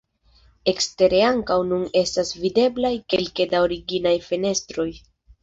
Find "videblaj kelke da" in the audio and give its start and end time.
2.45-3.61